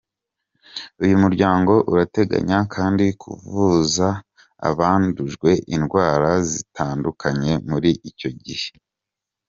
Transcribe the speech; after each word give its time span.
Uyu 1.03 1.15
muryango 1.23 1.73
urateganya 1.91 2.57
kandi 2.75 3.05
kuvuza 3.21 4.07
abandujwe 4.69 5.49
indwara 5.75 6.31
zitandukanye 6.51 7.51
muri 7.69 7.89
icyo 8.09 8.29
gihe. 8.43 8.67